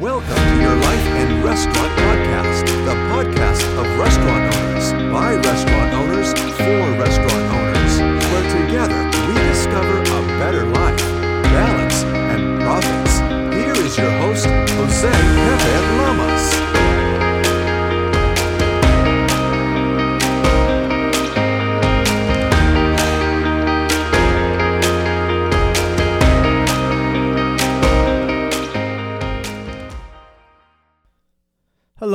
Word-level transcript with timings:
Welcome 0.00 0.34
to 0.34 0.60
your 0.62 0.76
Life 0.76 1.06
and 1.20 1.44
Restaurant 1.44 1.76
Podcast, 1.76 2.64
the 2.86 2.96
podcast 3.12 3.62
of 3.78 3.98
restaurant 3.98 4.56
owners, 4.56 4.92
by 5.12 5.34
restaurant 5.34 5.92
owners, 5.92 6.32
for 6.56 6.80
restaurant 6.96 7.39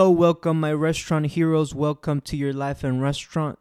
Welcome, 0.10 0.60
my 0.60 0.72
restaurant 0.74 1.26
heroes. 1.28 1.74
Welcome 1.74 2.22
to 2.22 2.38
your 2.38 2.54
life 2.54 2.84
and 2.84 3.02
restaurant, 3.02 3.58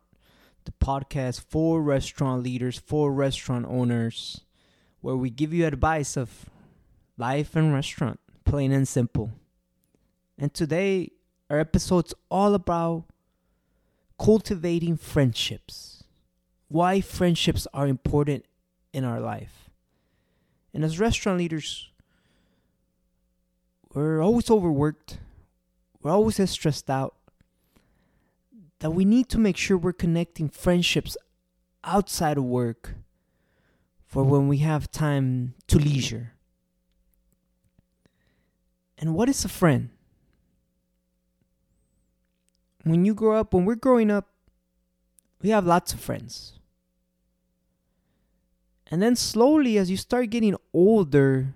the 0.64 0.72
podcast 0.72 1.40
for 1.40 1.82
restaurant 1.82 2.42
leaders, 2.42 2.78
for 2.78 3.12
restaurant 3.12 3.66
owners, 3.68 4.42
where 5.00 5.16
we 5.16 5.30
give 5.30 5.54
you 5.54 5.66
advice 5.66 6.16
of 6.16 6.50
life 7.16 7.56
and 7.56 7.72
restaurant, 7.72 8.20
plain 8.44 8.72
and 8.72 8.86
simple. 8.86 9.30
And 10.38 10.52
today, 10.52 11.12
our 11.48 11.58
episode's 11.58 12.14
all 12.30 12.54
about 12.54 13.04
cultivating 14.18 14.96
friendships, 14.96 16.04
why 16.68 17.00
friendships 17.00 17.66
are 17.72 17.86
important 17.86 18.44
in 18.92 19.04
our 19.04 19.20
life. 19.20 19.70
And 20.74 20.84
as 20.84 21.00
restaurant 21.00 21.38
leaders, 21.38 21.88
we're 23.94 24.20
always 24.20 24.50
overworked 24.50 25.18
we're 26.04 26.10
always 26.12 26.38
as 26.38 26.50
stressed 26.50 26.90
out 26.90 27.14
that 28.80 28.90
we 28.90 29.06
need 29.06 29.30
to 29.30 29.38
make 29.38 29.56
sure 29.56 29.78
we're 29.78 29.92
connecting 29.94 30.50
friendships 30.50 31.16
outside 31.82 32.36
of 32.36 32.44
work 32.44 32.94
for 34.04 34.22
mm. 34.22 34.28
when 34.28 34.46
we 34.46 34.58
have 34.58 34.90
time 34.90 35.54
to 35.66 35.78
leisure. 35.78 36.34
And 38.98 39.14
what 39.14 39.30
is 39.30 39.46
a 39.46 39.48
friend? 39.48 39.88
When 42.82 43.06
you 43.06 43.14
grow 43.14 43.40
up, 43.40 43.54
when 43.54 43.64
we're 43.64 43.74
growing 43.74 44.10
up, 44.10 44.28
we 45.40 45.48
have 45.48 45.66
lots 45.66 45.94
of 45.94 46.00
friends. 46.00 46.58
And 48.90 49.02
then 49.02 49.16
slowly, 49.16 49.78
as 49.78 49.90
you 49.90 49.96
start 49.96 50.28
getting 50.28 50.54
older, 50.74 51.54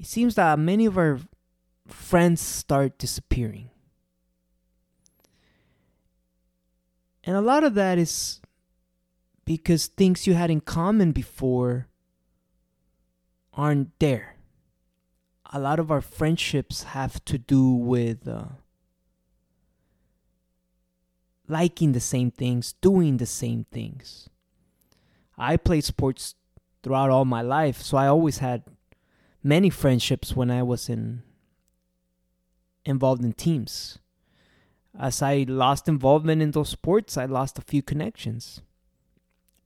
it 0.00 0.06
seems 0.06 0.34
that 0.34 0.58
many 0.58 0.84
of 0.84 0.98
our 0.98 1.20
friends 1.92 2.40
start 2.40 2.98
disappearing. 2.98 3.70
And 7.24 7.36
a 7.36 7.40
lot 7.40 7.64
of 7.64 7.74
that 7.74 7.98
is 7.98 8.40
because 9.44 9.86
things 9.86 10.26
you 10.26 10.34
had 10.34 10.50
in 10.50 10.60
common 10.60 11.12
before 11.12 11.88
aren't 13.52 13.98
there. 13.98 14.36
A 15.52 15.58
lot 15.58 15.78
of 15.78 15.90
our 15.90 16.00
friendships 16.00 16.84
have 16.84 17.24
to 17.24 17.36
do 17.36 17.70
with 17.70 18.26
uh, 18.26 18.44
liking 21.48 21.92
the 21.92 22.00
same 22.00 22.30
things, 22.30 22.74
doing 22.74 23.16
the 23.16 23.26
same 23.26 23.66
things. 23.72 24.28
I 25.36 25.56
played 25.56 25.84
sports 25.84 26.36
throughout 26.82 27.10
all 27.10 27.24
my 27.24 27.42
life, 27.42 27.82
so 27.82 27.96
I 27.96 28.06
always 28.06 28.38
had 28.38 28.62
many 29.42 29.70
friendships 29.70 30.36
when 30.36 30.50
I 30.50 30.62
was 30.62 30.88
in 30.88 31.22
involved 32.84 33.24
in 33.24 33.32
teams. 33.32 33.98
As 34.98 35.22
I 35.22 35.44
lost 35.48 35.88
involvement 35.88 36.42
in 36.42 36.50
those 36.50 36.70
sports, 36.70 37.16
I 37.16 37.24
lost 37.26 37.58
a 37.58 37.62
few 37.62 37.82
connections 37.82 38.60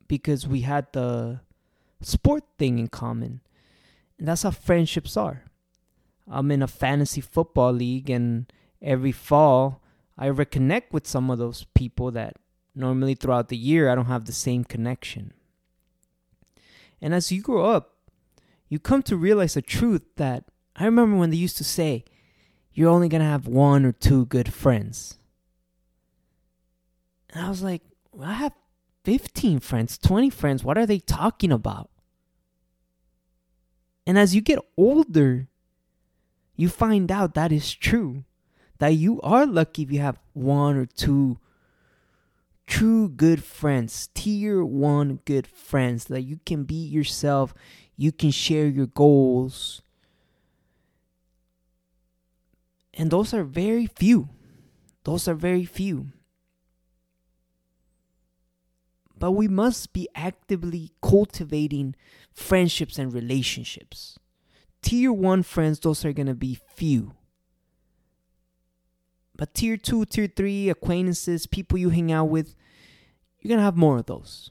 because 0.07 0.47
we 0.47 0.61
had 0.61 0.87
the 0.93 1.41
sport 2.03 2.45
thing 2.59 2.79
in 2.79 2.89
common. 2.89 3.41
And 4.19 4.29
that's 4.29 4.43
how 4.43 4.51
friendships 4.51 5.17
are. 5.17 5.45
I'm 6.31 6.51
in 6.51 6.63
a 6.63 6.67
fantasy 6.69 7.21
football 7.21 7.73
league, 7.73 8.09
and 8.09 8.51
every 8.81 9.13
fall 9.13 9.83
I 10.17 10.29
reconnect 10.29 10.93
with 10.93 11.07
some 11.07 11.31
of 11.31 11.39
those 11.39 11.67
people 11.75 12.11
that 12.13 12.37
normally 12.75 13.15
throughout 13.15 13.49
the 13.49 13.57
year 13.57 13.91
I 13.91 13.95
don't 13.95 14.07
have 14.07 14.25
the 14.25 14.33
same 14.33 14.65
connection. 14.65 15.33
And 17.01 17.15
as 17.15 17.31
you 17.31 17.43
grow 17.43 17.67
up, 17.67 17.97
you 18.69 18.79
come 18.79 19.03
to 19.05 19.17
realize 19.17 19.55
the 19.55 19.63
truth 19.63 20.03
that 20.17 20.45
I 20.77 20.85
remember 20.85 21.17
when 21.17 21.31
they 21.31 21.37
used 21.37 21.57
to 21.59 21.65
say, 21.65 22.05
you're 22.75 22.91
only 22.91 23.09
going 23.09 23.23
to 23.23 23.29
have 23.29 23.47
one 23.47 23.85
or 23.85 23.93
two 23.93 24.27
good 24.27 24.53
friends. 24.53 25.19
And 27.31 27.47
I 27.47 27.49
was 27.49 27.63
like, 27.63 27.83
I 28.21 28.35
have 28.35 28.53
15 29.05 29.61
friends, 29.61 29.97
20 29.99 30.31
friends. 30.31 30.65
What 30.65 30.77
are 30.77 30.87
they 30.87 30.99
talking 30.99 31.53
about? 31.53 31.91
And 34.07 34.19
as 34.19 34.35
you 34.35 34.41
get 34.41 34.59
older, 34.77 35.49
you 36.57 36.69
find 36.69 37.11
out 37.11 37.35
that 37.35 37.53
is 37.53 37.73
true. 37.73 38.25
That 38.79 38.95
you 38.95 39.21
are 39.23 39.47
lucky 39.47 39.83
if 39.83 39.93
you 39.93 40.01
have 40.01 40.19
one 40.33 40.77
or 40.77 40.85
two 40.85 41.39
true 42.67 43.09
good 43.09 43.43
friends, 43.43 44.09
tier 44.15 44.65
one 44.65 45.21
good 45.25 45.47
friends, 45.47 46.07
that 46.07 46.23
you 46.23 46.41
can 46.45 46.65
be 46.65 46.75
yourself, 46.75 47.55
you 47.97 48.11
can 48.11 48.31
share 48.31 48.67
your 48.67 48.87
goals, 48.87 49.83
And 52.97 53.11
those 53.11 53.35
are 53.35 53.45
very 53.45 53.87
few. 53.87 54.29
Those 55.05 55.29
are 55.29 55.35
very 55.35 55.65
few. 55.65 56.13
But 59.19 59.33
we 59.33 59.49
must 59.49 59.93
be 59.93 60.09
actively 60.15 60.93
cultivating 61.03 61.95
friendships 62.33 62.99
and 62.99 63.13
relationships. 63.13 64.19
Tier 64.83 65.13
1 65.13 65.43
friends, 65.43 65.81
those 65.81 66.05
are 66.05 66.13
going 66.13 66.27
to 66.27 66.35
be 66.35 66.59
few. 66.75 67.13
But 69.37 69.55
tier 69.55 69.77
2, 69.77 70.05
tier 70.07 70.29
3 70.29 70.69
acquaintances, 70.69 71.47
people 71.47 71.79
you 71.79 71.89
hang 71.89 72.13
out 72.13 72.27
with, 72.27 72.55
you're 73.41 73.49
going 73.49 73.59
to 73.59 73.65
have 73.65 73.77
more 73.77 73.99
of 73.99 74.07
those. 74.07 74.51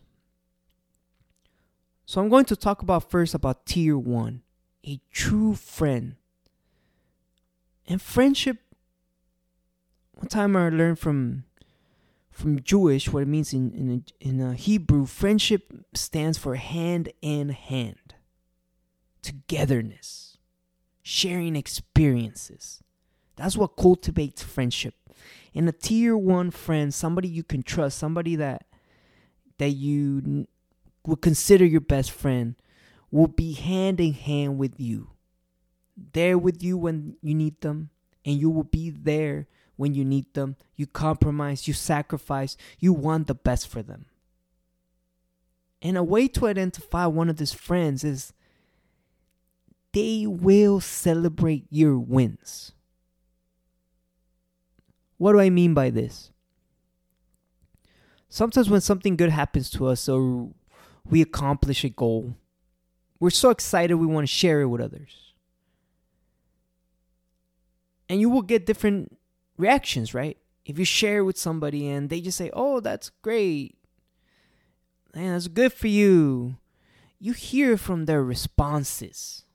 So 2.05 2.21
I'm 2.21 2.29
going 2.29 2.45
to 2.45 2.55
talk 2.55 2.81
about 2.81 3.09
first 3.09 3.33
about 3.33 3.65
tier 3.65 3.97
1, 3.97 4.41
a 4.85 4.99
true 5.11 5.55
friend 5.55 6.15
and 7.87 8.01
friendship 8.01 8.57
one 10.13 10.27
time 10.27 10.55
i 10.55 10.69
learned 10.69 10.99
from 10.99 11.43
from 12.31 12.61
jewish 12.61 13.09
what 13.09 13.23
it 13.23 13.27
means 13.27 13.53
in 13.53 13.71
in, 14.21 14.39
in 14.39 14.53
hebrew 14.55 15.05
friendship 15.05 15.73
stands 15.93 16.37
for 16.37 16.55
hand 16.55 17.11
in 17.21 17.49
hand. 17.49 18.15
Togetherness. 19.21 20.37
Sharing 21.01 21.55
experiences. 21.55 22.81
That's 23.35 23.57
what 23.57 23.77
cultivates 23.77 24.43
friendship. 24.43 24.95
And 25.55 25.67
a 25.67 25.71
tier 25.71 26.17
one 26.17 26.51
friend 26.51 26.93
somebody 26.93 27.27
you 27.27 27.43
can 27.43 27.63
trust 27.63 27.97
somebody 27.97 28.35
that 28.37 28.65
that 29.59 29.69
you 29.69 30.47
would 31.05 31.21
consider 31.21 31.65
your 31.65 31.81
best 31.81 32.11
friend 32.11 32.55
will 33.11 33.27
be 33.27 33.53
hand 33.53 33.99
in 33.99 34.13
hand 34.13 34.57
with 34.57 34.79
you 34.79 35.09
there 35.95 36.37
with 36.37 36.63
you 36.63 36.77
when 36.77 37.15
you 37.21 37.35
need 37.35 37.61
them, 37.61 37.89
and 38.25 38.39
you 38.39 38.49
will 38.49 38.63
be 38.63 38.89
there 38.89 39.47
when 39.75 39.93
you 39.93 40.05
need 40.05 40.33
them. 40.33 40.55
You 40.75 40.87
compromise, 40.87 41.67
you 41.67 41.73
sacrifice, 41.73 42.57
you 42.79 42.93
want 42.93 43.27
the 43.27 43.35
best 43.35 43.67
for 43.67 43.81
them. 43.81 44.05
And 45.81 45.97
a 45.97 46.03
way 46.03 46.27
to 46.29 46.47
identify 46.47 47.05
one 47.05 47.29
of 47.29 47.37
these 47.37 47.53
friends 47.53 48.03
is 48.03 48.33
they 49.91 50.25
will 50.25 50.79
celebrate 50.79 51.65
your 51.69 51.99
wins. 51.99 52.71
What 55.17 55.33
do 55.33 55.39
I 55.39 55.49
mean 55.49 55.73
by 55.73 55.89
this? 55.89 56.31
Sometimes 58.29 58.69
when 58.69 58.81
something 58.81 59.15
good 59.15 59.29
happens 59.29 59.69
to 59.71 59.85
us 59.87 60.09
or 60.09 60.49
we 61.07 61.21
accomplish 61.21 61.83
a 61.83 61.89
goal, 61.89 62.35
we're 63.19 63.29
so 63.29 63.51
excited 63.51 63.95
we 63.95 64.07
want 64.07 64.27
to 64.27 64.33
share 64.33 64.61
it 64.61 64.67
with 64.67 64.81
others 64.81 65.32
and 68.13 68.21
you 68.21 68.29
will 68.29 68.43
get 68.43 68.67
different 68.67 69.17
reactions, 69.57 70.13
right? 70.13 70.37
If 70.65 70.77
you 70.77 70.85
share 70.85 71.25
with 71.25 71.35
somebody 71.35 71.87
and 71.87 72.11
they 72.11 72.21
just 72.21 72.37
say, 72.37 72.51
"Oh, 72.53 72.79
that's 72.79 73.09
great. 73.23 73.75
Man, 75.15 75.33
that's 75.33 75.47
good 75.47 75.73
for 75.73 75.87
you." 75.87 76.57
You 77.17 77.33
hear 77.33 77.75
from 77.75 78.05
their 78.05 78.23
responses. 78.23 79.45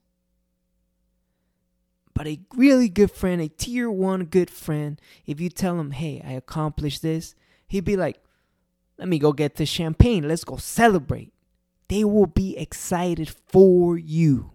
But 2.14 2.26
a 2.26 2.40
really 2.52 2.88
good 2.88 3.12
friend, 3.12 3.40
a 3.40 3.48
tier 3.48 3.88
1 3.88 4.24
good 4.24 4.50
friend, 4.50 5.00
if 5.24 5.40
you 5.40 5.50
tell 5.50 5.78
him, 5.78 5.92
"Hey, 5.92 6.20
I 6.20 6.32
accomplished 6.32 7.00
this," 7.00 7.36
he'd 7.68 7.84
be 7.84 7.96
like, 7.96 8.20
"Let 8.98 9.06
me 9.06 9.20
go 9.20 9.32
get 9.32 9.54
the 9.54 9.66
champagne. 9.66 10.26
Let's 10.26 10.42
go 10.42 10.56
celebrate." 10.56 11.32
They 11.86 12.02
will 12.02 12.26
be 12.26 12.56
excited 12.56 13.30
for 13.30 13.96
you 13.96 14.50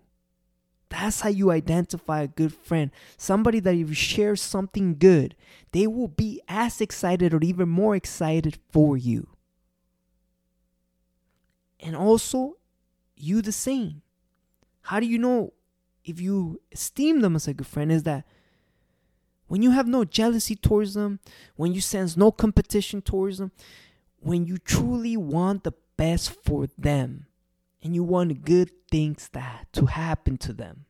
That's 0.93 1.21
how 1.21 1.29
you 1.29 1.49
identify 1.49 2.21
a 2.21 2.27
good 2.27 2.53
friend. 2.53 2.91
Somebody 3.17 3.59
that 3.61 3.73
if 3.73 3.89
you 3.89 3.95
share 3.95 4.35
something 4.35 4.95
good, 4.99 5.35
they 5.71 5.87
will 5.87 6.07
be 6.07 6.39
as 6.47 6.81
excited 6.81 7.33
or 7.33 7.39
even 7.41 7.67
more 7.67 7.95
excited 7.95 8.59
for 8.69 8.95
you. 8.95 9.27
And 11.79 11.95
also, 11.95 12.57
you 13.15 13.41
the 13.41 13.51
same. 13.51 14.03
How 14.81 14.99
do 14.99 15.07
you 15.07 15.17
know 15.17 15.53
if 16.05 16.21
you 16.21 16.61
esteem 16.71 17.21
them 17.21 17.35
as 17.35 17.47
a 17.47 17.55
good 17.55 17.65
friend? 17.65 17.91
Is 17.91 18.03
that 18.03 18.25
when 19.47 19.63
you 19.63 19.71
have 19.71 19.87
no 19.87 20.05
jealousy 20.05 20.55
towards 20.55 20.93
them, 20.93 21.19
when 21.55 21.73
you 21.73 21.81
sense 21.81 22.15
no 22.15 22.31
competition 22.31 23.01
towards 23.01 23.39
them, 23.39 23.51
when 24.19 24.45
you 24.45 24.59
truly 24.59 25.17
want 25.17 25.63
the 25.63 25.73
best 25.97 26.29
for 26.43 26.67
them 26.77 27.25
and 27.83 27.93
you 27.93 28.03
want 28.03 28.45
good 28.45 28.71
things 28.89 29.29
that 29.33 29.67
to 29.73 29.87
happen 29.87 30.37
to 30.37 30.53
them. 30.53 30.85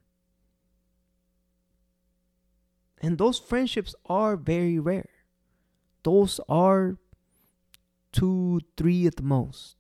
And 3.01 3.17
those 3.17 3.39
friendships 3.39 3.95
are 4.05 4.37
very 4.37 4.79
rare. 4.79 5.09
Those 6.03 6.39
are 6.47 6.97
two, 8.11 8.61
three 8.77 9.07
at 9.07 9.15
the 9.15 9.23
most. 9.23 9.75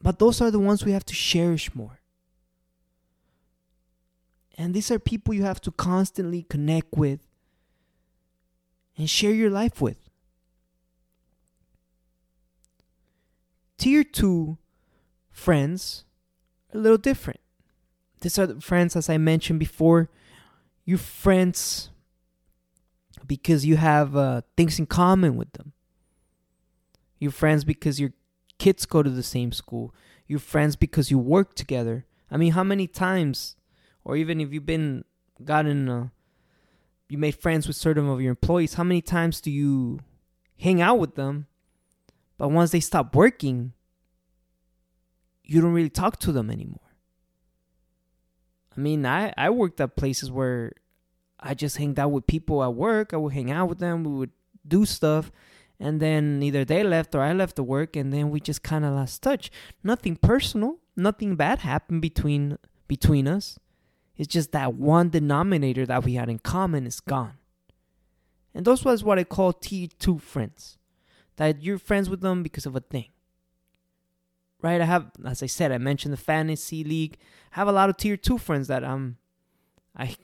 But 0.00 0.18
those 0.18 0.40
are 0.40 0.50
the 0.50 0.60
ones 0.60 0.84
we 0.84 0.92
have 0.92 1.04
to 1.06 1.14
cherish 1.14 1.74
more. 1.74 2.00
And 4.56 4.72
these 4.72 4.90
are 4.90 4.98
people 5.00 5.34
you 5.34 5.42
have 5.42 5.60
to 5.62 5.72
constantly 5.72 6.44
connect 6.44 6.96
with 6.96 7.20
and 8.96 9.10
share 9.10 9.32
your 9.32 9.50
life 9.50 9.80
with. 9.80 10.03
Tier 13.78 14.04
2 14.04 14.58
friends 15.30 16.04
are 16.72 16.78
a 16.78 16.80
little 16.80 16.98
different. 16.98 17.40
These 18.20 18.38
are 18.38 18.46
the 18.46 18.60
friends, 18.60 18.96
as 18.96 19.10
I 19.10 19.18
mentioned 19.18 19.58
before, 19.58 20.08
you 20.84 20.96
friends 20.96 21.90
because 23.26 23.66
you 23.66 23.76
have 23.76 24.16
uh, 24.16 24.42
things 24.56 24.78
in 24.78 24.86
common 24.86 25.36
with 25.36 25.52
them. 25.52 25.72
You're 27.18 27.32
friends 27.32 27.64
because 27.64 28.00
your 28.00 28.12
kids 28.58 28.86
go 28.86 29.02
to 29.02 29.10
the 29.10 29.22
same 29.22 29.52
school. 29.52 29.94
You're 30.26 30.38
friends 30.38 30.76
because 30.76 31.10
you 31.10 31.18
work 31.18 31.54
together. 31.54 32.06
I 32.30 32.36
mean, 32.36 32.52
how 32.52 32.64
many 32.64 32.86
times, 32.86 33.56
or 34.04 34.16
even 34.16 34.40
if 34.40 34.52
you've 34.52 34.66
been 34.66 35.04
gotten, 35.42 35.88
uh, 35.88 36.08
you 37.08 37.18
made 37.18 37.34
friends 37.34 37.66
with 37.66 37.76
certain 37.76 38.08
of 38.08 38.20
your 38.20 38.30
employees, 38.30 38.74
how 38.74 38.84
many 38.84 39.02
times 39.02 39.40
do 39.40 39.50
you 39.50 40.00
hang 40.58 40.80
out 40.80 40.98
with 40.98 41.14
them? 41.14 41.46
But 42.36 42.48
once 42.48 42.70
they 42.72 42.80
stop 42.80 43.14
working, 43.14 43.72
you 45.44 45.60
don't 45.60 45.72
really 45.72 45.90
talk 45.90 46.18
to 46.20 46.32
them 46.32 46.50
anymore. 46.50 46.80
I 48.76 48.80
mean, 48.80 49.06
I, 49.06 49.32
I 49.36 49.50
worked 49.50 49.80
at 49.80 49.96
places 49.96 50.30
where 50.30 50.72
I 51.38 51.54
just 51.54 51.76
hanged 51.76 51.98
out 51.98 52.10
with 52.10 52.26
people 52.26 52.62
at 52.64 52.74
work. 52.74 53.14
I 53.14 53.16
would 53.16 53.32
hang 53.32 53.50
out 53.50 53.68
with 53.68 53.78
them. 53.78 54.02
We 54.04 54.12
would 54.12 54.30
do 54.66 54.84
stuff. 54.84 55.30
And 55.78 56.00
then 56.00 56.42
either 56.42 56.64
they 56.64 56.82
left 56.82 57.14
or 57.14 57.20
I 57.20 57.32
left 57.32 57.56
the 57.56 57.62
work. 57.62 57.94
And 57.96 58.12
then 58.12 58.30
we 58.30 58.40
just 58.40 58.62
kind 58.62 58.84
of 58.84 58.94
lost 58.94 59.22
touch. 59.22 59.50
Nothing 59.82 60.16
personal. 60.16 60.78
Nothing 60.96 61.36
bad 61.36 61.60
happened 61.60 62.02
between 62.02 62.58
between 62.88 63.28
us. 63.28 63.58
It's 64.16 64.32
just 64.32 64.52
that 64.52 64.74
one 64.74 65.10
denominator 65.10 65.86
that 65.86 66.04
we 66.04 66.14
had 66.14 66.28
in 66.28 66.38
common 66.38 66.86
is 66.86 67.00
gone. 67.00 67.34
And 68.54 68.64
those 68.64 68.84
was 68.84 69.02
what 69.02 69.18
I 69.18 69.24
call 69.24 69.52
T2 69.52 70.20
friends. 70.20 70.78
That 71.36 71.62
you're 71.62 71.78
friends 71.78 72.08
with 72.08 72.20
them 72.20 72.42
because 72.42 72.66
of 72.66 72.76
a 72.76 72.80
thing 72.80 73.06
right? 74.64 74.80
I 74.80 74.86
have, 74.86 75.10
as 75.26 75.42
I 75.42 75.46
said, 75.46 75.72
I 75.72 75.78
mentioned 75.78 76.14
the 76.14 76.16
fantasy 76.16 76.82
league. 76.82 77.18
I 77.52 77.56
have 77.56 77.68
a 77.68 77.72
lot 77.72 77.90
of 77.90 77.98
tier 77.98 78.16
two 78.16 78.38
friends 78.38 78.66
that 78.68 78.82
um, 78.82 79.18
I 79.94 80.16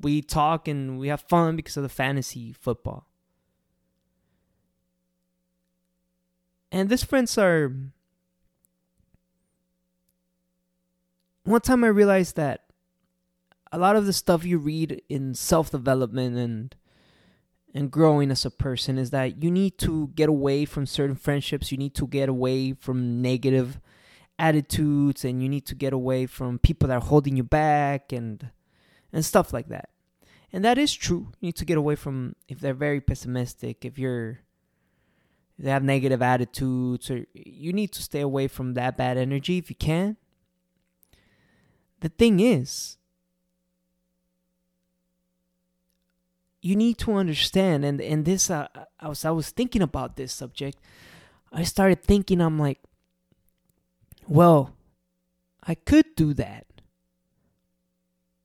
we 0.00 0.22
talk 0.22 0.68
and 0.68 1.00
we 1.00 1.08
have 1.08 1.22
fun 1.22 1.56
because 1.56 1.76
of 1.76 1.82
the 1.82 1.88
fantasy 1.88 2.52
football. 2.52 3.08
And 6.70 6.88
these 6.88 7.02
friends 7.02 7.36
are. 7.36 7.74
One 11.42 11.62
time 11.62 11.82
I 11.82 11.88
realized 11.88 12.36
that 12.36 12.66
a 13.72 13.78
lot 13.78 13.96
of 13.96 14.06
the 14.06 14.12
stuff 14.12 14.44
you 14.44 14.58
read 14.58 15.02
in 15.08 15.34
self 15.34 15.70
development 15.70 16.36
and 16.36 16.76
and 17.74 17.90
growing 17.90 18.30
as 18.30 18.44
a 18.44 18.50
person 18.50 18.98
is 18.98 19.10
that 19.10 19.42
you 19.42 19.50
need 19.50 19.78
to 19.78 20.08
get 20.14 20.28
away 20.28 20.64
from 20.64 20.86
certain 20.86 21.16
friendships. 21.16 21.70
You 21.70 21.78
need 21.78 21.94
to 21.94 22.06
get 22.06 22.28
away 22.28 22.72
from 22.72 23.20
negative 23.20 23.80
attitudes 24.38 25.24
and 25.24 25.42
you 25.42 25.48
need 25.48 25.66
to 25.66 25.74
get 25.74 25.92
away 25.92 26.26
from 26.26 26.58
people 26.58 26.88
that 26.88 26.94
are 26.94 27.06
holding 27.06 27.36
you 27.36 27.42
back 27.42 28.12
and 28.12 28.50
and 29.12 29.24
stuff 29.24 29.52
like 29.52 29.68
that. 29.68 29.90
And 30.52 30.64
that 30.64 30.78
is 30.78 30.94
true. 30.94 31.32
You 31.40 31.48
need 31.48 31.56
to 31.56 31.64
get 31.64 31.76
away 31.76 31.94
from 31.94 32.36
if 32.48 32.60
they're 32.60 32.74
very 32.74 33.00
pessimistic, 33.00 33.84
if 33.84 33.98
you're 33.98 34.40
if 35.58 35.64
they 35.64 35.70
have 35.70 35.82
negative 35.82 36.22
attitudes 36.22 37.10
or 37.10 37.26
you 37.34 37.72
need 37.72 37.92
to 37.92 38.02
stay 38.02 38.20
away 38.20 38.48
from 38.48 38.74
that 38.74 38.96
bad 38.96 39.18
energy 39.18 39.58
if 39.58 39.68
you 39.68 39.76
can. 39.76 40.16
The 42.00 42.08
thing 42.08 42.40
is 42.40 42.96
you 46.60 46.76
need 46.76 46.98
to 46.98 47.12
understand 47.12 47.84
and 47.84 48.00
and 48.00 48.24
this 48.24 48.50
uh, 48.50 48.68
I 49.00 49.08
was 49.08 49.24
I 49.24 49.30
was 49.30 49.50
thinking 49.50 49.82
about 49.82 50.16
this 50.16 50.32
subject. 50.32 50.78
I 51.52 51.62
started 51.62 52.02
thinking 52.02 52.40
I'm 52.40 52.58
like 52.58 52.80
well, 54.28 54.74
I 55.66 55.74
could 55.74 56.14
do 56.14 56.34
that. 56.34 56.66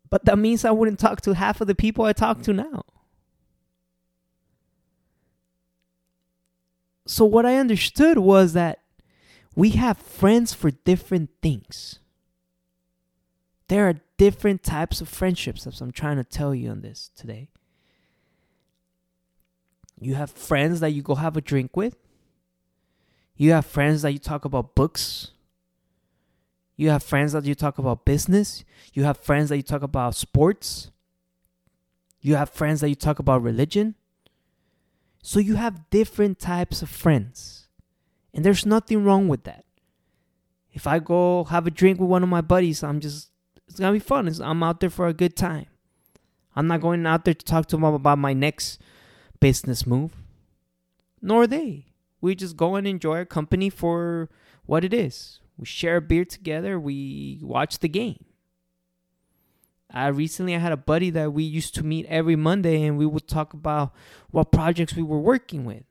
But 0.10 0.26
that 0.26 0.40
means 0.40 0.64
I 0.64 0.72
wouldn't 0.72 1.00
talk 1.00 1.22
to 1.22 1.34
half 1.34 1.60
of 1.60 1.68
the 1.68 1.76
people 1.76 2.06
I 2.06 2.14
talk 2.14 2.42
to 2.44 2.54
now. 2.54 2.86
So, 7.06 7.26
what 7.26 7.46
I 7.46 7.58
understood 7.58 8.18
was 8.18 8.54
that 8.54 8.80
we 9.56 9.72
have 9.72 9.98
friends 9.98 10.54
for 10.54 10.72
different 10.72 11.32
things. 11.42 12.00
There 13.68 13.90
are 13.90 13.96
different 14.18 14.64
types 14.64 15.02
of 15.02 15.10
friendships, 15.10 15.68
as 15.68 15.82
I'm 15.82 15.92
trying 15.92 16.18
to 16.18 16.24
tell 16.24 16.56
you 16.56 16.70
on 16.70 16.82
this 16.82 17.10
today. 17.16 17.50
You 20.00 20.16
have 20.16 20.32
friends 20.32 20.80
that 20.82 20.92
you 20.92 21.02
go 21.02 21.16
have 21.16 21.38
a 21.38 21.42
drink 21.42 21.76
with. 21.78 21.96
You 23.36 23.52
have 23.52 23.66
friends 23.66 24.02
that 24.02 24.12
you 24.12 24.20
talk 24.20 24.46
about 24.46 24.76
books 24.76 25.32
you 26.76 26.90
have 26.90 27.04
friends 27.04 27.34
that 27.34 27.46
you 27.46 27.56
talk 27.56 27.78
about 27.78 28.06
business. 28.06 28.64
You 28.94 29.04
have 29.04 29.18
friends 29.18 29.50
that 29.50 29.58
you 29.58 29.64
talk 29.64 29.84
about 29.84 30.16
sports. 30.16 30.92
You 32.22 32.36
have 32.36 32.50
friends 32.50 32.82
that 32.82 32.90
you 32.90 32.96
talk 32.96 33.20
about 33.20 33.44
religion. 33.44 33.96
So 35.22 35.40
you 35.40 35.56
have 35.56 35.90
different 35.90 36.40
types 36.40 36.82
of 36.82 36.90
friends. 36.90 37.68
And 38.34 38.44
there's 38.44 38.66
nothing 38.66 39.04
wrong 39.04 39.28
with 39.28 39.44
that. 39.44 39.66
If 40.72 40.88
I 40.88 40.98
go 40.98 41.44
have 41.46 41.68
a 41.68 41.72
drink 41.72 42.00
with 42.00 42.10
one 42.10 42.24
of 42.24 42.30
my 42.30 42.42
buddies, 42.42 42.84
I'm 42.84 43.00
just, 43.00 43.30
it's 43.68 43.78
to 43.78 43.92
be 43.92 44.00
fun. 44.00 44.28
It's, 44.28 44.40
I'm 44.40 44.64
out 44.64 44.80
there 44.80 44.90
for 44.90 45.08
a 45.08 45.14
good 45.14 45.36
time. 45.36 45.68
I'm 46.56 46.68
not 46.68 46.82
going 46.82 47.06
out 47.06 47.26
there 47.26 47.36
to 47.36 47.46
talk 47.46 47.68
to 47.68 47.76
them 47.76 47.84
about 47.84 48.18
my 48.18 48.34
next 48.34 48.82
business 49.44 49.86
move. 49.86 50.14
Nor 51.22 51.48
they. 51.48 51.88
We 52.22 52.34
just 52.34 52.56
go 52.56 52.76
and 52.76 52.88
enjoy 52.88 53.18
our 53.18 53.26
company 53.26 53.70
for 53.70 54.30
what 54.66 54.86
it 54.86 54.94
is. 54.94 55.42
We 55.58 55.66
share 55.66 55.98
a 55.98 56.02
beer 56.02 56.24
together. 56.24 56.80
We 56.80 57.40
watch 57.42 57.80
the 57.80 57.90
game. 57.90 58.24
I 59.92 60.08
recently 60.08 60.56
I 60.56 60.60
had 60.60 60.72
a 60.72 60.78
buddy 60.78 61.10
that 61.10 61.34
we 61.34 61.44
used 61.44 61.76
to 61.76 61.84
meet 61.84 62.06
every 62.06 62.38
Monday 62.38 62.84
and 62.84 62.98
we 62.98 63.06
would 63.06 63.28
talk 63.28 63.54
about 63.54 63.94
what 64.32 64.54
projects 64.54 64.96
we 64.96 65.04
were 65.04 65.20
working 65.20 65.66
with. 65.66 65.84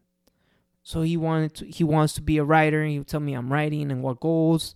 So 0.83 1.03
he 1.03 1.19
wanted 1.19 1.55
to 1.57 1.67
he 1.67 1.85
wants 1.85 2.15
to 2.15 2.23
be 2.23 2.39
a 2.39 2.45
writer 2.45 2.81
and 2.81 2.91
he 2.91 2.99
would 2.99 3.07
tell 3.07 3.21
me 3.21 3.35
I'm 3.35 3.53
writing 3.53 3.93
and 3.93 4.03
what 4.03 4.19
goals. 4.19 4.75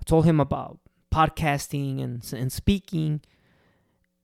I 0.00 0.02
told 0.04 0.24
him 0.24 0.40
about 0.40 0.80
podcasting 1.14 2.02
and 2.02 2.32
and 2.32 2.52
speaking. 2.52 3.20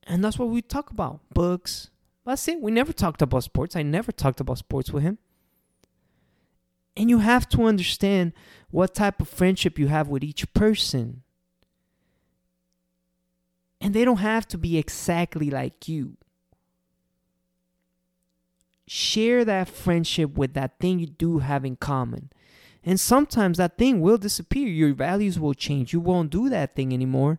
And 0.02 0.24
that's 0.24 0.40
what 0.40 0.48
we 0.48 0.60
talk 0.60 0.90
about. 0.90 1.20
Books. 1.32 1.90
That's 2.26 2.48
it. 2.48 2.60
We 2.60 2.72
never 2.72 2.92
talked 2.92 3.22
about 3.22 3.44
sports. 3.44 3.76
I 3.76 3.82
never 3.82 4.10
talked 4.10 4.40
about 4.40 4.58
sports 4.58 4.90
with 4.90 5.04
him. 5.04 5.18
And 6.96 7.08
you 7.08 7.18
have 7.20 7.48
to 7.50 7.64
understand 7.64 8.32
what 8.70 8.94
type 8.94 9.20
of 9.20 9.28
friendship 9.28 9.78
you 9.78 9.86
have 9.86 10.08
with 10.08 10.24
each 10.24 10.52
person. 10.52 11.22
And 13.80 13.94
they 13.94 14.04
don't 14.04 14.16
have 14.16 14.48
to 14.48 14.58
be 14.58 14.76
exactly 14.76 15.50
like 15.50 15.86
you. 15.86 16.16
Share 18.88 19.44
that 19.44 19.68
friendship 19.68 20.36
with 20.36 20.54
that 20.54 20.80
thing 20.80 20.98
you 20.98 21.06
do 21.06 21.38
have 21.38 21.64
in 21.64 21.76
common. 21.76 22.30
And 22.82 22.98
sometimes 22.98 23.58
that 23.58 23.78
thing 23.78 24.00
will 24.00 24.18
disappear. 24.18 24.66
Your 24.66 24.94
values 24.94 25.38
will 25.38 25.54
change. 25.54 25.92
You 25.92 26.00
won't 26.00 26.30
do 26.30 26.48
that 26.48 26.74
thing 26.74 26.92
anymore. 26.92 27.38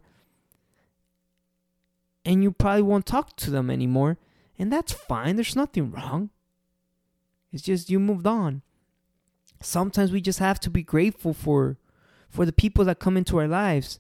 And 2.24 2.44
you 2.44 2.52
probably 2.52 2.84
won't 2.84 3.06
talk 3.06 3.36
to 3.38 3.50
them 3.50 3.70
anymore. 3.70 4.18
And 4.60 4.72
that's 4.72 4.92
fine. 4.92 5.36
There's 5.36 5.56
nothing 5.56 5.92
wrong. 5.92 6.32
It's 7.52 7.64
just 7.64 7.90
you 7.90 8.00
moved 8.00 8.28
on 8.28 8.62
sometimes 9.62 10.12
we 10.12 10.22
just 10.22 10.40
have 10.40 10.60
to 10.60 10.70
be 10.70 10.84
grateful 10.84 11.34
for 11.34 11.78
for 12.30 12.46
the 12.46 12.52
people 12.52 12.86
that 12.86 13.00
come 13.00 13.18
into 13.18 13.40
our 13.40 13.48
lives 13.48 14.00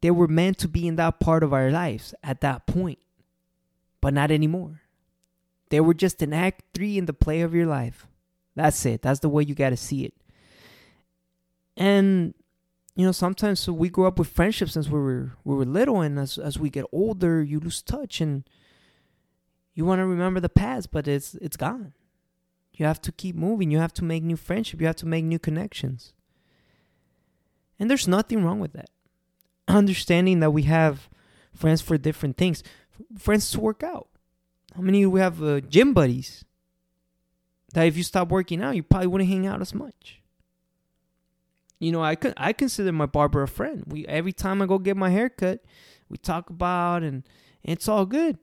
they 0.00 0.10
were 0.10 0.28
meant 0.28 0.58
to 0.58 0.68
be 0.68 0.86
in 0.86 0.96
that 0.96 1.20
part 1.20 1.42
of 1.42 1.52
our 1.52 1.70
lives 1.70 2.14
at 2.22 2.40
that 2.40 2.66
point, 2.66 2.98
but 4.00 4.14
not 4.14 4.30
anymore. 4.30 4.80
They 5.68 5.80
were 5.80 5.92
just 5.92 6.22
an 6.22 6.32
act 6.32 6.62
three 6.72 6.96
in 6.96 7.04
the 7.04 7.12
play 7.12 7.42
of 7.42 7.54
your 7.54 7.66
life. 7.66 8.06
That's 8.56 8.84
it. 8.86 9.02
That's 9.02 9.20
the 9.20 9.28
way 9.28 9.42
you 9.42 9.54
got 9.54 9.70
to 9.70 9.76
see 9.76 10.04
it. 10.04 10.14
And 11.76 12.34
you 12.96 13.06
know, 13.06 13.12
sometimes 13.12 13.60
so 13.60 13.72
we 13.72 13.88
grow 13.88 14.06
up 14.06 14.18
with 14.18 14.28
friendships 14.28 14.72
since 14.72 14.88
we 14.88 14.98
were 14.98 15.32
we 15.44 15.54
were 15.54 15.64
little, 15.64 16.00
and 16.00 16.18
as 16.18 16.38
as 16.38 16.58
we 16.58 16.70
get 16.70 16.86
older, 16.92 17.42
you 17.42 17.60
lose 17.60 17.82
touch, 17.82 18.20
and 18.20 18.44
you 19.80 19.86
want 19.86 20.00
to 20.00 20.04
remember 20.04 20.40
the 20.40 20.50
past, 20.50 20.90
but 20.90 21.08
it's 21.08 21.36
it's 21.36 21.56
gone. 21.56 21.94
You 22.74 22.84
have 22.84 23.00
to 23.00 23.12
keep 23.12 23.34
moving. 23.34 23.70
You 23.70 23.78
have 23.78 23.94
to 23.94 24.04
make 24.04 24.22
new 24.22 24.36
friendship. 24.36 24.78
You 24.78 24.86
have 24.86 24.96
to 24.96 25.06
make 25.06 25.24
new 25.24 25.38
connections. 25.38 26.12
And 27.78 27.88
there's 27.88 28.06
nothing 28.06 28.44
wrong 28.44 28.60
with 28.60 28.74
that. 28.74 28.90
Understanding 29.68 30.40
that 30.40 30.50
we 30.50 30.64
have 30.64 31.08
friends 31.54 31.80
for 31.80 31.96
different 31.96 32.36
things, 32.36 32.62
friends 33.18 33.50
to 33.52 33.60
work 33.60 33.82
out. 33.82 34.08
How 34.76 34.82
many 34.82 35.06
we 35.06 35.20
have 35.20 35.42
uh, 35.42 35.60
gym 35.60 35.94
buddies? 35.94 36.44
That 37.72 37.86
if 37.86 37.96
you 37.96 38.02
stop 38.02 38.28
working 38.28 38.62
out, 38.62 38.76
you 38.76 38.82
probably 38.82 39.06
wouldn't 39.06 39.30
hang 39.30 39.46
out 39.46 39.62
as 39.62 39.72
much. 39.72 40.20
You 41.78 41.90
know, 41.90 42.02
I 42.02 42.16
could 42.16 42.34
I 42.36 42.52
consider 42.52 42.92
my 42.92 43.06
barber 43.06 43.42
a 43.42 43.48
friend. 43.48 43.82
We 43.86 44.06
every 44.06 44.34
time 44.34 44.60
I 44.60 44.66
go 44.66 44.78
get 44.78 44.98
my 44.98 45.08
hair 45.08 45.30
cut, 45.30 45.64
we 46.10 46.18
talk 46.18 46.50
about 46.50 47.02
and, 47.02 47.24
and 47.64 47.72
it's 47.72 47.88
all 47.88 48.04
good. 48.04 48.36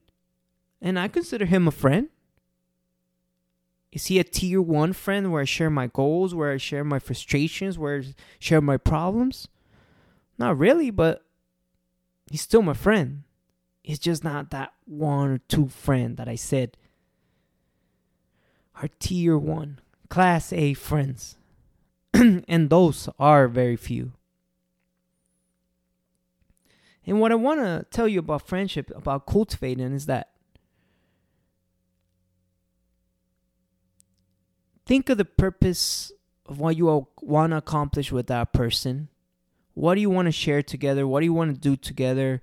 And 0.82 1.00
I 1.00 1.08
consider 1.08 1.46
him 1.46 1.68
a 1.68 1.72
friend. 1.72 2.10
Is 3.92 4.08
he 4.08 4.20
a 4.20 4.24
tier 4.24 4.62
one 4.62 4.94
friend 4.94 5.32
where 5.32 5.42
I 5.42 5.46
share 5.46 5.70
my 5.70 5.88
goals, 5.88 6.36
where 6.36 6.52
I 6.52 6.58
share 6.58 6.84
my 6.84 7.00
frustrations, 7.00 7.78
where 7.78 8.00
I 8.00 8.14
share 8.38 8.62
my 8.62 8.78
problems? 8.78 9.48
Not 10.38 10.58
really, 10.58 10.92
but 10.92 11.26
he's 12.30 12.42
still 12.42 12.62
my 12.62 12.74
friend. 12.74 13.24
He's 13.82 14.00
just 14.00 14.24
not 14.24 14.52
that 14.52 14.74
one 14.86 15.32
or 15.32 15.38
two 15.48 15.70
friend 15.70 16.18
that 16.18 16.28
I 16.28 16.36
said 16.36 16.78
are 18.76 18.90
tier 19.00 19.38
one, 19.38 19.80
class 20.10 20.54
A 20.54 20.74
friends. 20.74 21.38
and 22.14 22.70
those 22.70 23.10
are 23.18 23.48
very 23.48 23.76
few. 23.76 24.12
And 27.06 27.22
what 27.22 27.32
I 27.32 27.36
want 27.36 27.62
to 27.62 27.86
tell 27.90 28.08
you 28.08 28.20
about 28.20 28.48
friendship, 28.48 28.92
about 28.94 29.26
cultivating, 29.26 29.94
is 29.94 30.06
that 30.08 30.32
think 34.88 35.10
of 35.10 35.18
the 35.18 35.26
purpose 35.26 36.12
of 36.48 36.60
what 36.60 36.78
you 36.78 37.08
want 37.22 37.52
to 37.52 37.58
accomplish 37.58 38.12
with 38.12 38.28
that 38.28 38.54
person. 38.54 39.10
What 39.74 39.96
do 39.96 40.02
you 40.02 40.10
want 40.10 40.28
to 40.28 40.32
share 40.32 40.64
together? 40.64 41.06
What 41.06 41.20
do 41.20 41.26
you 41.26 41.34
want 41.34 41.54
to 41.54 41.60
do 41.60 41.76
together? 41.76 42.42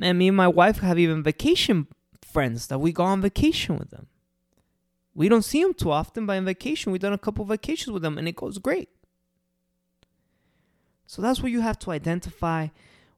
And 0.00 0.18
me 0.18 0.28
and 0.28 0.36
my 0.36 0.48
wife 0.48 0.78
have 0.78 0.98
even 0.98 1.22
vacation 1.22 1.86
friends 2.22 2.66
that 2.66 2.80
we 2.80 2.92
go 2.92 3.04
on 3.04 3.22
vacation 3.22 3.78
with 3.78 3.90
them. 3.90 4.08
We 5.14 5.28
don't 5.28 5.44
see 5.44 5.62
them 5.62 5.74
too 5.74 5.90
often, 5.90 6.26
but 6.26 6.34
in 6.34 6.44
vacation, 6.44 6.92
we've 6.92 7.00
done 7.00 7.12
a 7.12 7.18
couple 7.18 7.44
vacations 7.44 7.92
with 7.92 8.02
them 8.02 8.18
and 8.18 8.28
it 8.28 8.36
goes 8.36 8.58
great. 8.58 8.88
So 11.06 11.22
that's 11.22 11.40
where 11.40 11.50
you 11.50 11.62
have 11.62 11.78
to 11.80 11.90
identify 11.90 12.68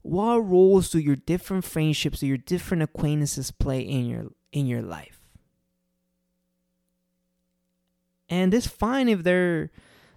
what 0.02 0.38
roles 0.38 0.90
do 0.90 0.98
your 0.98 1.16
different 1.16 1.64
friendships 1.64 2.22
or 2.22 2.26
your 2.26 2.38
different 2.38 2.82
acquaintances 2.82 3.50
play 3.50 3.80
in 3.80 4.06
your 4.06 4.26
in 4.52 4.66
your 4.66 4.80
life. 4.80 5.19
And 8.30 8.54
it's 8.54 8.66
fine 8.66 9.08
if 9.10 9.22
they're 9.22 9.70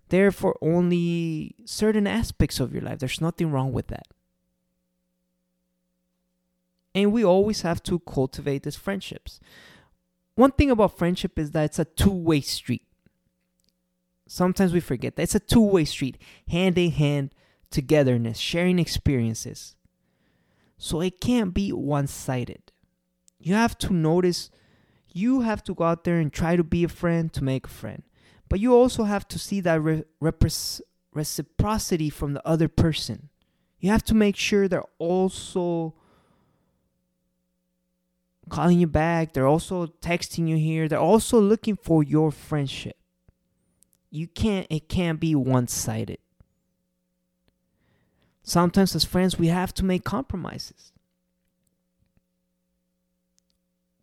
there 0.08 0.32
for 0.32 0.58
only 0.62 1.55
certain 1.65 2.08
aspects 2.08 2.62
of 2.62 2.72
your 2.72 2.84
life. 2.84 3.00
There's 3.00 3.20
nothing 3.20 3.51
wrong 3.51 3.74
with 3.74 3.88
that. 3.88 4.08
And 6.96 7.12
we 7.12 7.25
always 7.25 7.63
have 7.63 7.84
to 7.84 8.00
cultivate 8.00 8.63
these 8.63 8.77
friendships 8.77 9.39
one 10.36 10.51
thing 10.51 10.72
about 10.72 10.98
friendship 10.98 11.38
is 11.38 11.51
that 11.51 11.65
it's 11.65 11.79
a 11.79 11.86
two 11.86 12.12
way 12.12 12.41
street. 12.41 12.86
Sometimes 14.27 14.74
we 14.74 14.79
forget 14.79 15.15
that 15.15 15.24
it's 15.24 15.36
a 15.36 15.39
two 15.39 15.62
way 15.62 15.86
street, 15.86 16.17
hand 16.48 16.77
in 16.77 16.91
hand, 16.91 17.36
togetherness, 17.70 18.38
sharing 18.38 18.79
experiences. 18.79 19.75
So 20.77 21.01
it 21.01 21.22
can't 21.22 21.53
be 21.53 21.72
one 21.72 22.08
sided. 22.08 22.72
You 23.39 23.53
have 23.53 23.77
to 23.79 23.93
notice, 23.93 24.50
you 25.13 25.41
have 25.41 25.63
to 25.63 25.74
go 25.74 25.84
out 25.86 26.03
there 26.03 26.20
and 26.20 26.34
try 26.34 26.55
to 26.55 26.63
be 26.63 26.84
a 26.84 26.89
friend 26.89 27.32
to 27.34 27.43
make 27.43 27.67
a 27.67 27.70
friend. 27.70 28.03
But 28.50 28.60
you 28.60 28.74
also 28.74 29.03
have 29.03 29.27
to 29.29 29.39
see 29.39 29.62
that 29.62 29.82
re- 29.82 30.03
reciprocity 31.13 32.10
from 32.10 32.34
the 32.34 32.48
other 32.48 32.67
person. 32.67 33.29
You 33.79 33.91
have 33.91 34.03
to 34.05 34.15
make 34.15 34.36
sure 34.36 34.67
they're 34.67 34.84
also 34.98 35.93
calling 38.50 38.79
you 38.79 38.88
back. 38.88 39.34
They're 39.34 39.48
also 39.48 39.88
texting 39.88 40.48
you 40.48 40.58
here. 40.58 40.88
They're 40.88 41.00
also 41.00 41.39
looking 41.39 41.75
for 41.75 42.03
your 42.03 42.32
friendship. 42.32 42.98
You 44.10 44.27
can't, 44.27 44.67
it 44.70 44.89
can't 44.89 45.20
be 45.20 45.36
one 45.36 45.67
sided. 45.67 46.20
Sometimes, 48.43 48.96
as 48.96 49.05
friends, 49.05 49.39
we 49.39 49.48
have 49.48 49.74
to 49.75 49.86
make 49.86 50.03
compromises. 50.03 50.91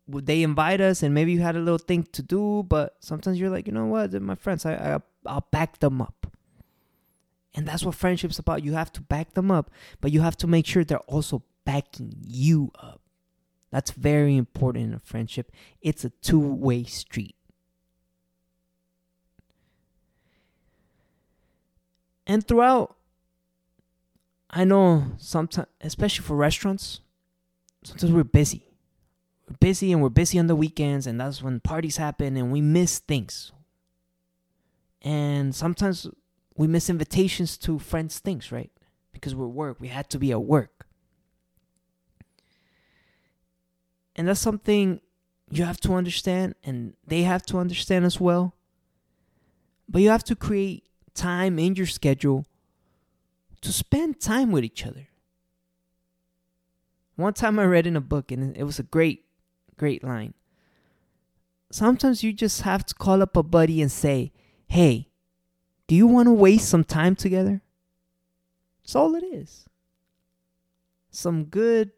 they 0.19 0.43
invite 0.43 0.81
us, 0.81 1.03
and 1.03 1.13
maybe 1.13 1.31
you 1.31 1.41
had 1.41 1.55
a 1.55 1.59
little 1.59 1.77
thing 1.77 2.03
to 2.11 2.21
do, 2.21 2.63
but 2.67 2.95
sometimes 2.99 3.39
you're 3.39 3.49
like, 3.49 3.67
you 3.67 3.73
know 3.73 3.85
what, 3.85 4.11
they're 4.11 4.19
my 4.19 4.35
friends. 4.35 4.65
I, 4.65 4.73
I 4.73 4.99
I'll 5.25 5.47
back 5.51 5.79
them 5.79 6.01
up. 6.01 6.27
And 7.53 7.67
that's 7.67 7.83
what 7.83 7.95
friendship's 7.95 8.39
about. 8.39 8.63
You 8.63 8.73
have 8.73 8.91
to 8.93 9.01
back 9.01 9.33
them 9.33 9.51
up, 9.51 9.69
but 9.99 10.11
you 10.11 10.21
have 10.21 10.37
to 10.37 10.47
make 10.47 10.65
sure 10.65 10.83
they're 10.83 10.99
also 10.99 11.43
backing 11.65 12.13
you 12.21 12.71
up. 12.79 13.01
That's 13.71 13.91
very 13.91 14.35
important 14.35 14.85
in 14.85 14.93
a 14.93 14.99
friendship. 14.99 15.51
It's 15.81 16.03
a 16.03 16.09
two 16.09 16.39
way 16.39 16.83
street. 16.83 17.35
And 22.25 22.47
throughout, 22.47 22.95
I 24.49 24.63
know 24.63 25.13
sometimes, 25.17 25.67
especially 25.81 26.25
for 26.25 26.35
restaurants, 26.35 27.01
sometimes 27.83 28.11
we're 28.11 28.23
busy. 28.23 28.70
Busy 29.59 29.91
and 29.91 30.01
we're 30.01 30.09
busy 30.09 30.39
on 30.39 30.47
the 30.47 30.55
weekends, 30.55 31.07
and 31.07 31.19
that's 31.19 31.41
when 31.41 31.59
parties 31.59 31.97
happen 31.97 32.37
and 32.37 32.51
we 32.51 32.61
miss 32.61 32.99
things. 32.99 33.51
And 35.01 35.53
sometimes 35.53 36.07
we 36.55 36.67
miss 36.67 36.89
invitations 36.89 37.57
to 37.59 37.79
friends' 37.79 38.19
things, 38.19 38.51
right? 38.51 38.71
Because 39.11 39.33
we're 39.35 39.47
work. 39.47 39.79
We 39.79 39.87
had 39.87 40.09
to 40.11 40.19
be 40.19 40.31
at 40.31 40.43
work. 40.43 40.85
And 44.15 44.27
that's 44.27 44.39
something 44.39 45.01
you 45.49 45.63
have 45.63 45.79
to 45.81 45.93
understand, 45.93 46.55
and 46.63 46.93
they 47.05 47.23
have 47.23 47.43
to 47.47 47.57
understand 47.57 48.05
as 48.05 48.19
well. 48.19 48.55
But 49.89 50.01
you 50.01 50.09
have 50.09 50.23
to 50.25 50.35
create 50.35 50.85
time 51.13 51.59
in 51.59 51.75
your 51.75 51.87
schedule 51.87 52.45
to 53.61 53.73
spend 53.73 54.19
time 54.19 54.51
with 54.51 54.63
each 54.63 54.85
other. 54.85 55.07
One 57.15 57.33
time 57.33 57.59
I 57.59 57.65
read 57.65 57.85
in 57.85 57.95
a 57.95 58.01
book, 58.01 58.31
and 58.31 58.55
it 58.55 58.63
was 58.63 58.79
a 58.79 58.83
great, 58.83 59.25
great 59.81 60.03
line. 60.03 60.35
Sometimes 61.71 62.23
you 62.23 62.33
just 62.33 62.61
have 62.61 62.85
to 62.85 62.93
call 62.93 63.23
up 63.23 63.35
a 63.35 63.41
buddy 63.41 63.81
and 63.81 63.91
say, 63.91 64.31
Hey, 64.67 65.09
do 65.87 65.95
you 65.95 66.05
want 66.05 66.27
to 66.27 66.33
waste 66.33 66.69
some 66.69 66.83
time 66.83 67.15
together? 67.15 67.63
That's 68.83 68.95
all 68.95 69.15
it 69.15 69.23
is. 69.23 69.65
Some 71.09 71.45
good 71.45 71.89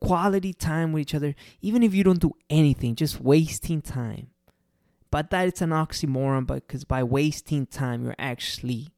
quality 0.00 0.52
time 0.52 0.92
with 0.92 1.00
each 1.00 1.14
other, 1.16 1.34
even 1.60 1.82
if 1.82 1.92
you 1.92 2.04
don't 2.04 2.20
do 2.20 2.34
anything, 2.48 2.94
just 2.94 3.20
wasting 3.20 3.82
time. 3.82 4.28
But 5.10 5.30
that 5.30 5.48
it's 5.48 5.60
an 5.60 5.70
oxymoron 5.70 6.46
because 6.46 6.84
by 6.84 7.02
wasting 7.02 7.66
time, 7.66 8.04
you're 8.04 8.14
actually 8.16 8.90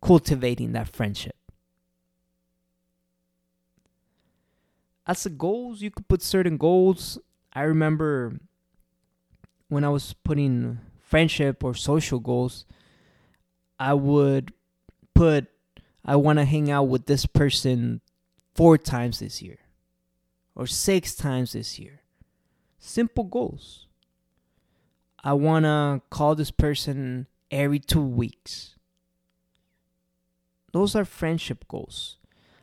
cultivating 0.00 0.70
that 0.70 0.86
friendship. 0.86 1.34
As 5.06 5.22
the 5.22 5.30
goals, 5.30 5.82
you 5.82 5.90
could 5.90 6.08
put 6.08 6.22
certain 6.22 6.56
goals. 6.56 7.18
I 7.52 7.62
remember 7.62 8.38
when 9.68 9.84
I 9.84 9.88
was 9.88 10.12
putting 10.12 10.78
friendship 11.00 11.62
or 11.62 11.74
social 11.74 12.18
goals, 12.18 12.64
I 13.78 13.94
would 13.94 14.52
put 15.14 15.48
I 16.04 16.16
want 16.16 16.38
to 16.38 16.44
hang 16.44 16.70
out 16.70 16.84
with 16.84 17.06
this 17.06 17.26
person 17.26 18.00
four 18.54 18.78
times 18.78 19.18
this 19.18 19.42
year 19.42 19.58
or 20.54 20.66
six 20.66 21.14
times 21.14 21.52
this 21.52 21.78
year. 21.78 22.00
Simple 22.78 23.24
goals. 23.24 23.86
I 25.22 25.32
want 25.32 25.64
to 25.64 26.02
call 26.10 26.36
this 26.36 26.52
person 26.52 27.26
every 27.50 27.80
two 27.80 28.02
weeks. 28.04 28.76
Those 30.72 30.94
are 30.94 31.04
friendship 31.04 31.66
goals. 31.66 32.18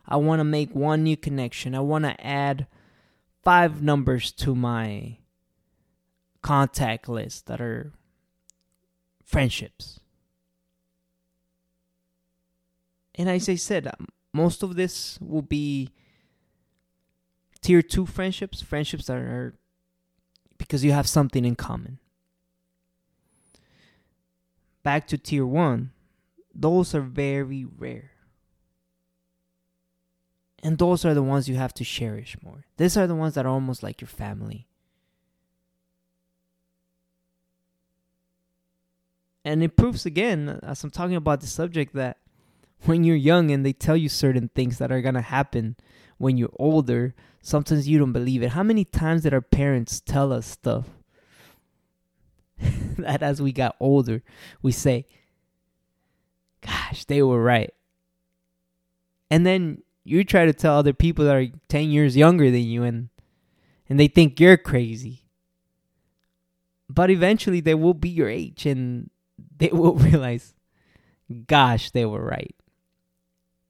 I 0.06 0.16
want 0.16 0.40
to 0.40 0.44
make 0.44 0.74
one 0.74 1.02
new 1.02 1.16
connection. 1.16 1.74
I 1.74 1.80
want 1.80 2.04
to 2.04 2.26
add 2.26 2.66
five 3.42 3.82
numbers 3.82 4.32
to 4.32 4.54
my 4.54 5.18
contact 6.42 7.08
list 7.08 7.46
that 7.46 7.60
are 7.60 7.92
friendships. 9.24 10.00
And 13.14 13.28
as 13.28 13.48
I 13.48 13.54
said, 13.54 13.86
um, 13.86 14.08
most 14.32 14.62
of 14.62 14.76
this 14.76 15.18
will 15.20 15.42
be 15.42 15.90
tier 17.60 17.80
two 17.80 18.04
friendships, 18.04 18.60
friendships 18.60 19.06
that 19.06 19.16
are 19.16 19.54
because 20.58 20.84
you 20.84 20.92
have 20.92 21.08
something 21.08 21.44
in 21.44 21.56
common. 21.56 21.98
Back 24.82 25.06
to 25.08 25.18
tier 25.18 25.46
one, 25.46 25.92
those 26.54 26.94
are 26.94 27.00
very 27.00 27.64
rare. 27.64 28.13
And 30.64 30.78
those 30.78 31.04
are 31.04 31.12
the 31.12 31.22
ones 31.22 31.46
you 31.46 31.56
have 31.56 31.74
to 31.74 31.84
cherish 31.84 32.38
more. 32.42 32.64
These 32.78 32.96
are 32.96 33.06
the 33.06 33.14
ones 33.14 33.34
that 33.34 33.44
are 33.44 33.50
almost 33.50 33.82
like 33.82 34.00
your 34.00 34.08
family. 34.08 34.66
And 39.44 39.62
it 39.62 39.76
proves 39.76 40.06
again, 40.06 40.58
as 40.62 40.82
I'm 40.82 40.90
talking 40.90 41.16
about 41.16 41.42
the 41.42 41.46
subject, 41.46 41.94
that 41.94 42.16
when 42.84 43.04
you're 43.04 43.14
young 43.14 43.50
and 43.50 43.64
they 43.64 43.74
tell 43.74 43.96
you 43.96 44.08
certain 44.08 44.48
things 44.54 44.78
that 44.78 44.90
are 44.90 45.02
going 45.02 45.14
to 45.14 45.20
happen 45.20 45.76
when 46.16 46.38
you're 46.38 46.54
older, 46.58 47.14
sometimes 47.42 47.86
you 47.86 47.98
don't 47.98 48.12
believe 48.12 48.42
it. 48.42 48.52
How 48.52 48.62
many 48.62 48.86
times 48.86 49.22
did 49.22 49.34
our 49.34 49.42
parents 49.42 50.00
tell 50.00 50.32
us 50.32 50.46
stuff 50.46 50.86
that 52.58 53.22
as 53.22 53.42
we 53.42 53.52
got 53.52 53.76
older, 53.78 54.22
we 54.62 54.72
say, 54.72 55.06
Gosh, 56.62 57.04
they 57.04 57.22
were 57.22 57.42
right. 57.42 57.74
And 59.30 59.44
then 59.44 59.83
you 60.04 60.22
try 60.22 60.44
to 60.44 60.52
tell 60.52 60.76
other 60.76 60.92
people 60.92 61.24
that 61.24 61.34
are 61.34 61.46
10 61.68 61.90
years 61.90 62.16
younger 62.16 62.50
than 62.50 62.62
you 62.62 62.82
and 62.84 63.08
and 63.88 64.00
they 64.00 64.08
think 64.08 64.40
you're 64.40 64.56
crazy. 64.56 65.24
But 66.88 67.10
eventually 67.10 67.60
they 67.60 67.74
will 67.74 67.94
be 67.94 68.08
your 68.08 68.28
age 68.28 68.66
and 68.66 69.10
they 69.56 69.68
will 69.72 69.94
realize 69.94 70.54
gosh 71.46 71.90
they 71.90 72.04
were 72.04 72.24
right. 72.24 72.54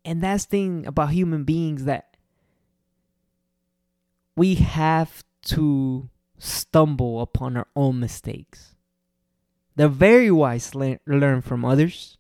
And 0.05 0.23
that's 0.23 0.45
thing 0.45 0.87
about 0.87 1.11
human 1.11 1.45
beings 1.45 1.85
that 1.85 2.17
we 4.37 4.57
have 4.57 5.25
to 5.43 6.11
stumble 6.39 7.21
upon 7.21 7.57
our 7.57 7.69
own 7.75 8.01
mistakes. 8.01 8.75
The 9.77 9.89
very 9.89 10.31
wise 10.31 10.75
le- 10.75 10.99
learn 11.07 11.41
from 11.41 11.65
others. 11.65 12.19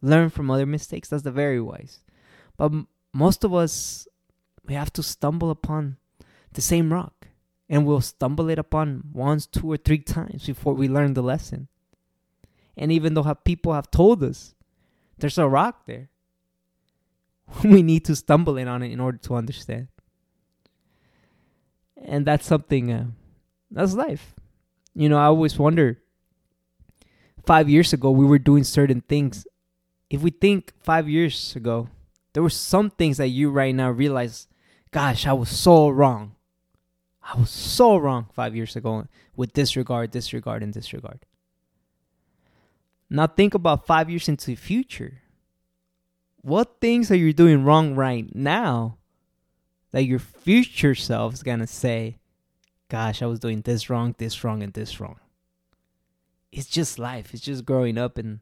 Learn 0.00 0.30
from 0.30 0.50
other 0.50 0.66
mistakes. 0.66 1.08
That's 1.08 1.22
the 1.22 1.30
very 1.30 1.60
wise. 1.60 2.00
But 2.56 2.72
most 3.12 3.44
of 3.44 3.54
us 3.54 4.06
we 4.66 4.74
have 4.74 4.92
to 4.92 5.02
stumble 5.02 5.50
upon 5.50 5.96
the 6.52 6.60
same 6.60 6.92
rock. 6.92 7.28
And 7.68 7.86
we'll 7.86 8.02
stumble 8.02 8.50
it 8.50 8.58
upon 8.58 9.04
once 9.12 9.46
two 9.46 9.70
or 9.70 9.78
three 9.78 9.98
times 9.98 10.46
before 10.46 10.74
we 10.74 10.88
learn 10.88 11.14
the 11.14 11.22
lesson. 11.22 11.68
And 12.76 12.92
even 12.92 13.14
though 13.14 13.34
people 13.44 13.72
have 13.72 13.90
told 13.90 14.22
us 14.22 14.54
there's 15.18 15.38
a 15.38 15.48
rock 15.48 15.86
there 15.86 16.10
we 17.64 17.82
need 17.82 18.04
to 18.06 18.16
stumble 18.16 18.56
in 18.56 18.68
on 18.68 18.82
it 18.82 18.92
in 18.92 19.00
order 19.00 19.18
to 19.18 19.34
understand. 19.34 19.88
And 22.04 22.26
that's 22.26 22.46
something 22.46 22.92
uh, 22.92 23.06
that's 23.70 23.94
life. 23.94 24.34
You 24.94 25.08
know 25.08 25.16
i 25.16 25.24
always 25.24 25.58
wonder 25.58 26.02
five 27.46 27.68
years 27.68 27.92
ago 27.92 28.10
we 28.10 28.26
were 28.26 28.38
doing 28.38 28.64
certain 28.64 29.00
things. 29.00 29.46
If 30.10 30.20
we 30.20 30.30
think 30.30 30.72
five 30.82 31.08
years 31.08 31.56
ago 31.56 31.88
there 32.32 32.42
were 32.42 32.50
some 32.50 32.90
things 32.90 33.18
that 33.18 33.28
you 33.28 33.50
right 33.50 33.74
now 33.74 33.90
realize, 33.90 34.48
gosh, 34.90 35.26
I 35.26 35.32
was 35.32 35.50
so 35.50 35.88
wrong. 35.88 36.34
I 37.22 37.38
was 37.38 37.50
so 37.50 37.96
wrong 37.96 38.26
five 38.32 38.56
years 38.56 38.74
ago 38.74 39.06
with 39.36 39.52
disregard, 39.52 40.10
disregard, 40.10 40.62
and 40.62 40.72
disregard. 40.72 41.24
Now 43.08 43.26
think 43.26 43.54
about 43.54 43.86
five 43.86 44.08
years 44.08 44.28
into 44.28 44.46
the 44.46 44.54
future. 44.54 45.20
What 46.40 46.80
things 46.80 47.10
are 47.10 47.16
you 47.16 47.32
doing 47.32 47.64
wrong 47.64 47.94
right 47.94 48.34
now 48.34 48.98
that 49.92 50.04
your 50.04 50.18
future 50.18 50.94
self 50.94 51.34
is 51.34 51.42
gonna 51.42 51.66
say, 51.66 52.16
gosh, 52.88 53.22
I 53.22 53.26
was 53.26 53.38
doing 53.38 53.60
this 53.60 53.88
wrong, 53.88 54.14
this 54.18 54.42
wrong, 54.42 54.62
and 54.62 54.72
this 54.72 54.98
wrong? 54.98 55.20
It's 56.50 56.66
just 56.66 56.98
life. 56.98 57.32
It's 57.32 57.42
just 57.42 57.64
growing 57.64 57.98
up 57.98 58.18
and 58.18 58.40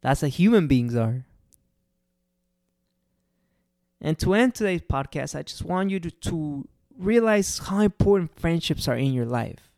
that's 0.00 0.22
how 0.22 0.28
human 0.28 0.66
beings 0.66 0.96
are. 0.96 1.26
And 4.00 4.18
to 4.20 4.34
end 4.34 4.54
today's 4.54 4.80
podcast, 4.80 5.34
I 5.34 5.42
just 5.42 5.62
want 5.62 5.90
you 5.90 6.00
to, 6.00 6.10
to 6.10 6.68
realize 6.98 7.58
how 7.58 7.80
important 7.80 8.38
friendships 8.38 8.88
are 8.88 8.96
in 8.96 9.12
your 9.12 9.26
life. 9.26 9.70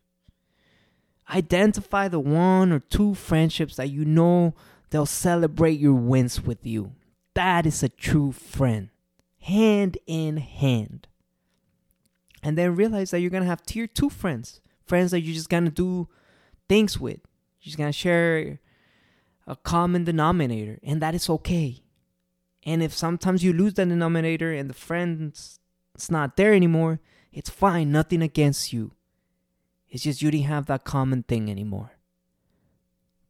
Identify 1.29 2.07
the 2.07 2.19
one 2.19 2.71
or 2.71 2.79
two 2.79 3.15
friendships 3.15 3.75
that 3.77 3.89
you 3.89 4.05
know 4.05 4.53
they'll 4.89 5.05
celebrate 5.05 5.79
your 5.79 5.93
wins 5.93 6.41
with 6.41 6.65
you. 6.65 6.93
That 7.33 7.65
is 7.65 7.81
a 7.81 7.89
true 7.89 8.31
friend, 8.31 8.89
hand 9.41 9.97
in 10.05 10.37
hand. 10.37 11.07
And 12.43 12.57
then 12.57 12.75
realize 12.75 13.11
that 13.11 13.21
you're 13.21 13.29
gonna 13.29 13.45
have 13.45 13.65
tier 13.65 13.87
two 13.87 14.09
friends, 14.09 14.61
friends 14.85 15.11
that 15.11 15.21
you're 15.21 15.33
just 15.33 15.49
gonna 15.49 15.71
do 15.71 16.07
things 16.69 16.99
with. 16.99 17.19
You're 17.61 17.71
just 17.71 17.77
gonna 17.77 17.93
share 17.93 18.59
a 19.47 19.55
common 19.55 20.03
denominator, 20.03 20.79
and 20.83 21.01
that 21.01 21.15
is 21.15 21.29
okay. 21.29 21.83
And 22.65 22.81
if 22.81 22.93
sometimes 22.93 23.43
you 23.43 23.53
lose 23.53 23.73
that 23.75 23.89
denominator 23.89 24.53
and 24.53 24.69
the 24.69 24.73
friend's 24.73 25.59
it's 25.95 26.09
not 26.09 26.37
there 26.37 26.53
anymore, 26.53 26.99
it's 27.31 27.49
fine, 27.49 27.91
nothing 27.91 28.21
against 28.21 28.73
you. 28.73 28.93
It's 29.89 30.03
just 30.03 30.21
you 30.21 30.31
didn't 30.31 30.47
have 30.47 30.65
that 30.67 30.85
common 30.85 31.23
thing 31.23 31.51
anymore. 31.51 31.91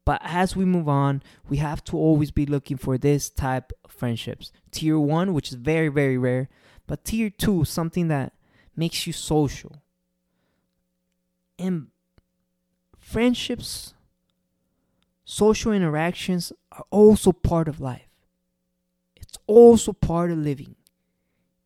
But 0.05 0.21
as 0.23 0.55
we 0.55 0.65
move 0.65 0.87
on, 0.87 1.23
we 1.47 1.57
have 1.57 1.83
to 1.85 1.97
always 1.97 2.31
be 2.31 2.45
looking 2.45 2.77
for 2.77 2.97
this 2.97 3.29
type 3.29 3.71
of 3.83 3.91
friendships. 3.91 4.51
Tier 4.71 4.99
one, 4.99 5.33
which 5.33 5.49
is 5.49 5.55
very, 5.55 5.87
very 5.87 6.17
rare, 6.17 6.49
but 6.87 7.05
tier 7.05 7.29
two, 7.29 7.63
something 7.65 8.09
that 8.09 8.33
makes 8.75 9.07
you 9.07 9.13
social. 9.13 9.81
And 11.57 11.87
friendships, 12.99 13.93
social 15.23 15.71
interactions 15.71 16.51
are 16.71 16.85
also 16.91 17.31
part 17.31 17.67
of 17.67 17.79
life. 17.79 18.12
It's 19.33 19.41
also 19.47 19.93
part 19.93 20.29
of 20.29 20.37
living. 20.37 20.75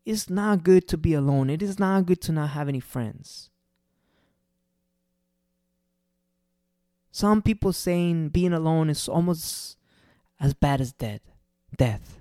It's 0.06 0.30
not 0.30 0.64
good 0.64 0.88
to 0.88 0.96
be 0.96 1.12
alone. 1.12 1.50
It 1.50 1.62
is 1.62 1.78
not 1.78 2.06
good 2.06 2.22
to 2.22 2.32
not 2.32 2.50
have 2.50 2.66
any 2.66 2.80
friends. 2.80 3.50
Some 7.10 7.42
people 7.42 7.74
saying 7.74 8.30
being 8.30 8.54
alone 8.54 8.88
is 8.88 9.06
almost 9.06 9.76
as 10.40 10.54
bad 10.54 10.80
as 10.80 10.92
dead, 10.92 11.20
death. 11.76 12.20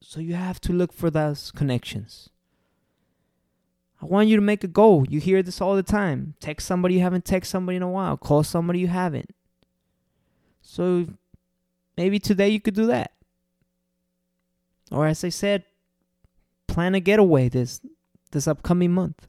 So 0.00 0.20
you 0.20 0.34
have 0.34 0.60
to 0.60 0.72
look 0.72 0.92
for 0.92 1.10
those 1.10 1.50
connections. 1.50 2.30
I 4.00 4.06
want 4.06 4.28
you 4.28 4.36
to 4.36 4.42
make 4.42 4.62
a 4.62 4.68
goal. 4.68 5.06
You 5.08 5.18
hear 5.18 5.42
this 5.42 5.60
all 5.60 5.74
the 5.74 5.82
time. 5.82 6.34
Text 6.38 6.68
somebody 6.68 6.94
you 6.94 7.00
haven't 7.00 7.24
texted 7.24 7.46
somebody 7.46 7.76
in 7.76 7.82
a 7.82 7.90
while. 7.90 8.16
Call 8.16 8.44
somebody 8.44 8.78
you 8.78 8.88
haven't. 8.88 9.34
So 10.60 11.06
maybe 11.96 12.18
today 12.18 12.48
you 12.48 12.60
could 12.60 12.74
do 12.74 12.86
that. 12.86 13.12
Or 14.90 15.06
as 15.06 15.24
I 15.24 15.28
said, 15.28 15.64
plan 16.66 16.94
a 16.94 17.00
getaway 17.00 17.48
this 17.48 17.80
this 18.32 18.46
upcoming 18.46 18.92
month. 18.92 19.26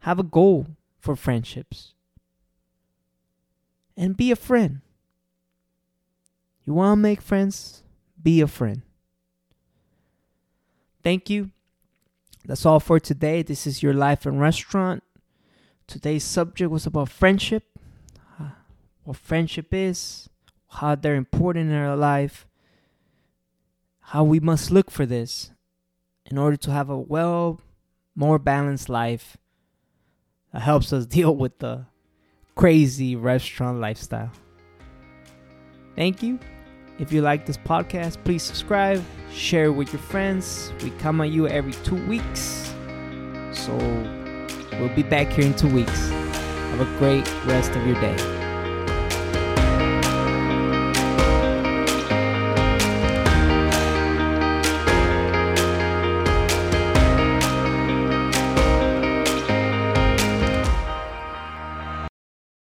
Have 0.00 0.18
a 0.18 0.24
goal 0.24 0.68
for 1.00 1.16
friendships. 1.16 1.94
And 3.96 4.16
be 4.16 4.30
a 4.30 4.36
friend. 4.36 4.80
You 6.64 6.74
want 6.74 6.98
to 6.98 7.02
make 7.02 7.20
friends? 7.20 7.82
Be 8.22 8.40
a 8.40 8.46
friend. 8.46 8.82
Thank 11.02 11.30
you. 11.30 11.50
That's 12.44 12.64
all 12.64 12.80
for 12.80 13.00
today. 13.00 13.42
This 13.42 13.66
is 13.66 13.82
your 13.82 13.94
life 13.94 14.24
and 14.24 14.40
restaurant. 14.40 15.02
Today's 15.86 16.24
subject 16.24 16.70
was 16.70 16.86
about 16.86 17.08
friendship. 17.08 17.64
Ah, 18.38 18.56
what 19.04 19.16
friendship 19.16 19.72
is, 19.72 20.28
how 20.68 20.94
they're 20.94 21.14
important 21.14 21.70
in 21.70 21.76
our 21.76 21.96
life, 21.96 22.46
how 24.00 24.24
we 24.24 24.40
must 24.40 24.70
look 24.70 24.90
for 24.90 25.06
this 25.06 25.50
in 26.26 26.38
order 26.38 26.56
to 26.56 26.70
have 26.70 26.90
a 26.90 26.98
well, 26.98 27.60
more 28.14 28.38
balanced 28.38 28.88
life 28.88 29.36
that 30.52 30.62
helps 30.62 30.92
us 30.92 31.06
deal 31.18 31.34
with 31.34 31.58
the 31.58 31.86
crazy 32.54 33.16
restaurant 33.16 33.80
lifestyle. 33.80 34.30
Thank 35.96 36.22
you. 36.22 36.38
If 36.98 37.12
you 37.12 37.22
like 37.22 37.46
this 37.46 37.56
podcast, 37.56 38.22
please 38.24 38.42
subscribe, 38.42 39.02
share 39.32 39.66
it 39.66 39.70
with 39.70 39.92
your 39.92 40.02
friends. 40.02 40.72
We 40.82 40.90
come 40.90 41.20
at 41.20 41.30
you 41.30 41.46
every 41.46 41.72
two 41.84 42.04
weeks. 42.06 42.74
So 43.52 43.76
we'll 44.72 44.94
be 44.94 45.04
back 45.04 45.28
here 45.28 45.46
in 45.46 45.54
two 45.54 45.72
weeks. 45.72 46.08
Have 46.10 46.80
a 46.80 46.98
great 46.98 47.26
rest 47.46 47.70
of 47.72 47.86
your 47.86 48.00
day. 48.00 48.37